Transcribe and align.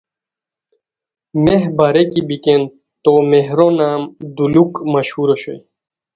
میھ 1.43 1.65
باریکی 1.77 2.21
بیکین 2.27 2.61
تو 3.03 3.11
مہرونام 3.31 4.01
دولوک 4.35 4.71
مشہور 4.93 5.27
اوشوئے 5.31 5.59